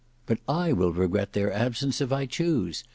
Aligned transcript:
But 0.25 0.39
I 0.49 0.73
will 0.73 0.91
regret 0.91 1.33
their 1.33 1.53
absence, 1.53 2.01
if 2.01 2.11
I 2.11 2.25
choose. 2.25 2.83